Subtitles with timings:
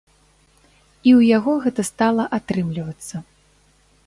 [1.07, 3.15] І ў яго гэта стала атрымлівацца.